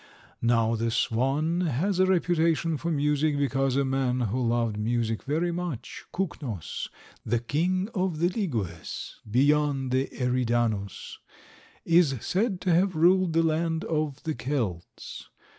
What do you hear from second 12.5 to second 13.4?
to have ruled